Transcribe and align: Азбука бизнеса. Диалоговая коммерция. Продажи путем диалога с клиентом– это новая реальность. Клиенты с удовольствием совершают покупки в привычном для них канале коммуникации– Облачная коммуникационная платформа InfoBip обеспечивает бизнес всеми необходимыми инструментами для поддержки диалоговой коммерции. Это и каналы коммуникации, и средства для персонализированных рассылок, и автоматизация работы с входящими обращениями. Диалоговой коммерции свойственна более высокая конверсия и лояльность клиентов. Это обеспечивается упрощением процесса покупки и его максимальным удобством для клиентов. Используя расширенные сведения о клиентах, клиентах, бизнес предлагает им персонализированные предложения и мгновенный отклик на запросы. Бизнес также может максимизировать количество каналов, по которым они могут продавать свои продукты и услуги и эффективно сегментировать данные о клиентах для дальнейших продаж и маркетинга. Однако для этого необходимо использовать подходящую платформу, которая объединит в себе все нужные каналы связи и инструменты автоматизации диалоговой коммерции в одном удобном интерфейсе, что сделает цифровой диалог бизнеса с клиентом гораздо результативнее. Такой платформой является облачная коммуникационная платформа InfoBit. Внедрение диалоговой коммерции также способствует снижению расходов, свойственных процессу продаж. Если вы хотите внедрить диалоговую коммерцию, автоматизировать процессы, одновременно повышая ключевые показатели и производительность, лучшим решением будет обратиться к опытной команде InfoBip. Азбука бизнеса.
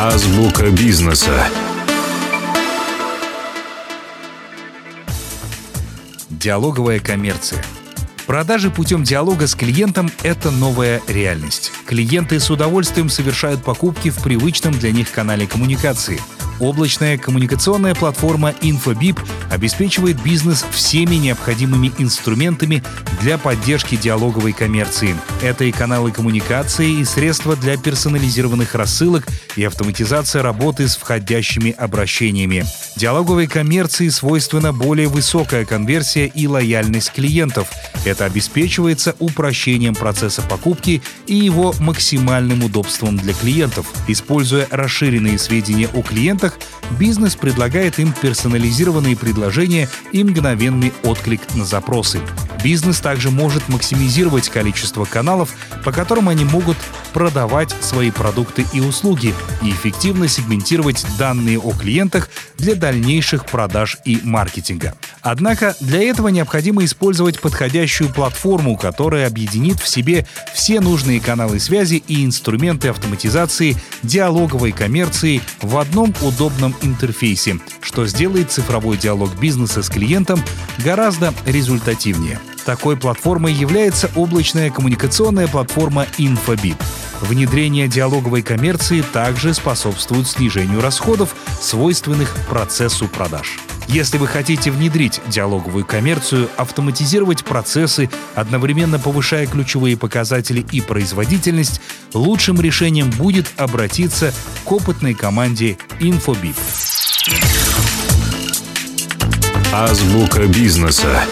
Азбука 0.00 0.70
бизнеса. 0.70 1.44
Диалоговая 6.30 7.00
коммерция. 7.00 7.64
Продажи 8.24 8.70
путем 8.70 9.02
диалога 9.02 9.48
с 9.48 9.56
клиентом– 9.56 10.08
это 10.22 10.52
новая 10.52 11.02
реальность. 11.08 11.72
Клиенты 11.84 12.38
с 12.38 12.48
удовольствием 12.48 13.08
совершают 13.08 13.64
покупки 13.64 14.10
в 14.10 14.22
привычном 14.22 14.78
для 14.78 14.92
них 14.92 15.10
канале 15.10 15.48
коммуникации– 15.48 16.20
Облачная 16.60 17.16
коммуникационная 17.18 17.94
платформа 17.94 18.52
InfoBip 18.60 19.18
обеспечивает 19.50 20.20
бизнес 20.22 20.64
всеми 20.72 21.14
необходимыми 21.14 21.92
инструментами 21.98 22.82
для 23.20 23.38
поддержки 23.38 23.96
диалоговой 23.96 24.52
коммерции. 24.52 25.14
Это 25.42 25.64
и 25.64 25.72
каналы 25.72 26.10
коммуникации, 26.10 27.00
и 27.00 27.04
средства 27.04 27.54
для 27.56 27.76
персонализированных 27.76 28.74
рассылок, 28.74 29.26
и 29.56 29.64
автоматизация 29.64 30.42
работы 30.42 30.88
с 30.88 30.96
входящими 30.96 31.70
обращениями. 31.70 32.64
Диалоговой 32.96 33.46
коммерции 33.46 34.08
свойственна 34.08 34.72
более 34.72 35.08
высокая 35.08 35.64
конверсия 35.64 36.26
и 36.26 36.46
лояльность 36.48 37.12
клиентов. 37.12 37.68
Это 38.04 38.24
обеспечивается 38.24 39.14
упрощением 39.18 39.94
процесса 39.94 40.42
покупки 40.42 41.02
и 41.26 41.36
его 41.36 41.74
максимальным 41.78 42.64
удобством 42.64 43.16
для 43.16 43.34
клиентов. 43.34 43.86
Используя 44.08 44.66
расширенные 44.70 45.38
сведения 45.38 45.88
о 45.94 46.02
клиентах, 46.02 46.47
клиентах, 46.48 46.58
бизнес 46.98 47.36
предлагает 47.36 47.98
им 47.98 48.12
персонализированные 48.12 49.16
предложения 49.16 49.88
и 50.12 50.24
мгновенный 50.24 50.92
отклик 51.02 51.40
на 51.54 51.64
запросы. 51.64 52.20
Бизнес 52.62 53.00
также 53.00 53.30
может 53.30 53.68
максимизировать 53.68 54.48
количество 54.48 55.04
каналов, 55.04 55.54
по 55.84 55.92
которым 55.92 56.28
они 56.28 56.44
могут 56.44 56.76
продавать 57.12 57.74
свои 57.80 58.10
продукты 58.10 58.64
и 58.72 58.80
услуги 58.80 59.34
и 59.62 59.70
эффективно 59.70 60.28
сегментировать 60.28 61.04
данные 61.18 61.58
о 61.58 61.72
клиентах 61.72 62.28
для 62.56 62.74
дальнейших 62.74 63.46
продаж 63.46 63.98
и 64.04 64.20
маркетинга. 64.22 64.94
Однако 65.22 65.76
для 65.80 66.02
этого 66.02 66.28
необходимо 66.28 66.84
использовать 66.84 67.40
подходящую 67.40 68.12
платформу, 68.12 68.76
которая 68.76 69.26
объединит 69.26 69.80
в 69.80 69.88
себе 69.88 70.26
все 70.54 70.80
нужные 70.80 71.20
каналы 71.20 71.60
связи 71.60 72.02
и 72.06 72.24
инструменты 72.24 72.88
автоматизации 72.88 73.76
диалоговой 74.02 74.72
коммерции 74.72 75.42
в 75.60 75.76
одном 75.76 76.14
удобном 76.22 76.74
интерфейсе, 76.82 77.58
что 77.80 78.06
сделает 78.06 78.50
цифровой 78.50 78.96
диалог 78.96 79.34
бизнеса 79.38 79.82
с 79.82 79.88
клиентом 79.88 80.42
гораздо 80.84 81.34
результативнее. 81.46 82.38
Такой 82.64 82.96
платформой 82.96 83.52
является 83.52 84.10
облачная 84.14 84.70
коммуникационная 84.70 85.48
платформа 85.48 86.06
InfoBit. 86.18 86.76
Внедрение 87.20 87.88
диалоговой 87.88 88.42
коммерции 88.42 89.02
также 89.02 89.52
способствует 89.54 90.28
снижению 90.28 90.80
расходов, 90.80 91.34
свойственных 91.60 92.34
процессу 92.48 93.08
продаж. 93.08 93.58
Если 93.88 94.18
вы 94.18 94.26
хотите 94.26 94.70
внедрить 94.70 95.20
диалоговую 95.28 95.84
коммерцию, 95.84 96.48
автоматизировать 96.56 97.44
процессы, 97.44 98.10
одновременно 98.34 98.98
повышая 98.98 99.46
ключевые 99.46 99.96
показатели 99.96 100.64
и 100.72 100.80
производительность, 100.82 101.80
лучшим 102.12 102.60
решением 102.60 103.10
будет 103.10 103.46
обратиться 103.56 104.32
к 104.64 104.70
опытной 104.70 105.14
команде 105.14 105.78
InfoBip. 106.00 106.56
Азбука 109.72 110.46
бизнеса. 110.46 111.24